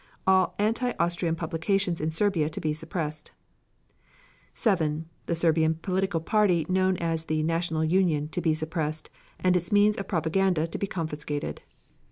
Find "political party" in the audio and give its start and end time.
5.75-6.65